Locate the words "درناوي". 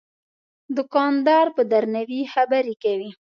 1.71-2.21